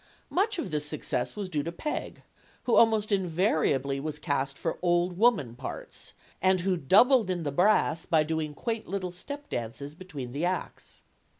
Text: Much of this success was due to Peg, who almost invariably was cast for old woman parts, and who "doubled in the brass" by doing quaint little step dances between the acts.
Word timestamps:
Much 0.31 0.57
of 0.57 0.71
this 0.71 0.87
success 0.87 1.35
was 1.35 1.47
due 1.47 1.61
to 1.61 1.71
Peg, 1.71 2.23
who 2.63 2.73
almost 2.73 3.11
invariably 3.11 3.99
was 3.99 4.17
cast 4.17 4.57
for 4.57 4.79
old 4.81 5.15
woman 5.15 5.53
parts, 5.55 6.13
and 6.41 6.61
who 6.61 6.75
"doubled 6.75 7.29
in 7.29 7.43
the 7.43 7.51
brass" 7.51 8.07
by 8.07 8.23
doing 8.23 8.55
quaint 8.55 8.87
little 8.87 9.11
step 9.11 9.47
dances 9.47 9.93
between 9.93 10.31
the 10.31 10.43
acts. 10.43 11.03